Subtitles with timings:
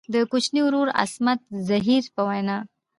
[0.13, 2.57] د کوچني ورور عصمت زهیر په وینا.